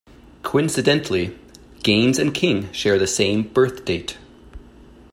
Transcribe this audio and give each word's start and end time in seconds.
Coincidentally, 0.41 1.37
Gaines 1.83 2.17
and 2.17 2.33
King 2.33 2.71
share 2.71 2.97
the 2.97 3.05
same 3.05 3.43
birthdate. 3.47 4.15